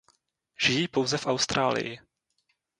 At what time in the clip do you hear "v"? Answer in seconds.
1.17-1.25